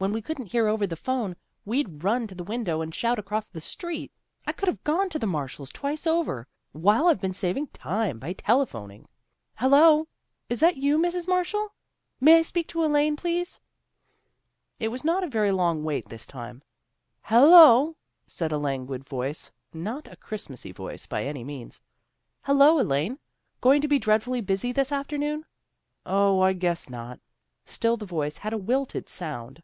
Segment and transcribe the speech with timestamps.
[0.00, 1.34] When we couldn't hear over the 'phone
[1.64, 4.12] we'd run to the window and shout across the street.
[4.46, 8.20] I could have gone to the Marshalls twice over, 202 CHRISTMAS CELEBRATIONS 203 while I've
[8.20, 9.08] been saving time by telephoning.
[9.58, 10.06] HeUo!
[10.48, 11.26] Is that you, Mrs.
[11.26, 11.74] Marshall?
[12.20, 13.58] May I speak to Elaine a minute?"
[14.78, 16.62] It was not a very long wait this time."
[17.22, 17.96] Hello!"
[18.28, 21.80] said a languid voice, not a Christ masy voice, by any means."
[22.46, 23.18] Hello, Elaine.
[23.60, 25.44] Going to be dreadfully busy this afternoon?"
[26.08, 27.18] "0, I guess not."
[27.66, 29.60] Still the voice had a wilted scund.